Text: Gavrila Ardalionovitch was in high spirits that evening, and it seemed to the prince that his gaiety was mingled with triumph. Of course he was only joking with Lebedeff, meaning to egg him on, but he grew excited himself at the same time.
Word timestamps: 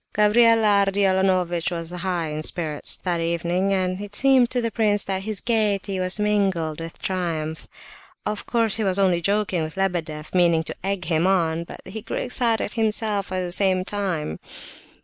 Gavrila 0.13 0.83
Ardalionovitch 0.83 1.69
was 1.69 1.91
in 1.91 1.99
high 1.99 2.41
spirits 2.41 2.95
that 3.03 3.19
evening, 3.19 3.71
and 3.71 4.01
it 4.01 4.15
seemed 4.15 4.49
to 4.49 4.59
the 4.59 4.71
prince 4.71 5.03
that 5.03 5.21
his 5.25 5.41
gaiety 5.41 5.99
was 5.99 6.17
mingled 6.17 6.79
with 6.79 6.99
triumph. 6.99 7.67
Of 8.25 8.47
course 8.47 8.77
he 8.77 8.83
was 8.83 8.97
only 8.97 9.21
joking 9.21 9.61
with 9.61 9.77
Lebedeff, 9.77 10.33
meaning 10.33 10.63
to 10.63 10.75
egg 10.83 11.05
him 11.05 11.27
on, 11.27 11.65
but 11.65 11.81
he 11.85 12.01
grew 12.01 12.17
excited 12.17 12.73
himself 12.73 13.31
at 13.31 13.41
the 13.41 13.51
same 13.51 13.85
time. 13.85 14.39